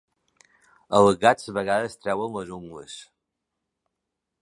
[0.99, 2.99] Els gats a vegades treuen les ungles.